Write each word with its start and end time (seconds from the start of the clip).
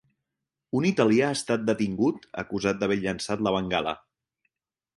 Un 0.79 0.87
italià 0.89 1.27
ha 1.27 1.35
estat 1.41 1.67
detingut, 1.67 2.25
acusat 2.45 2.81
d’haver 2.81 2.99
llançat 3.05 3.47
la 3.49 3.55
bengala. 3.59 3.95